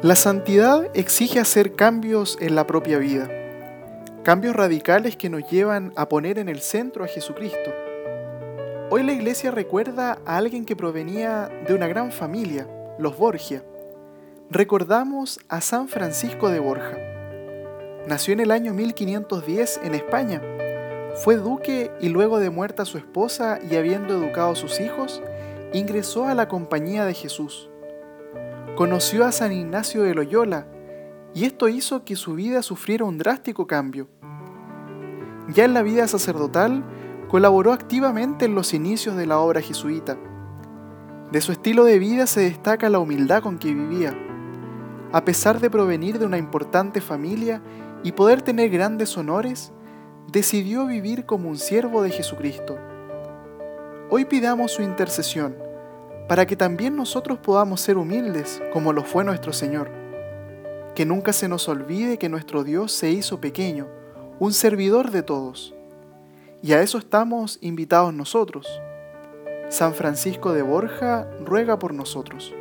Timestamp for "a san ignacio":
29.26-30.04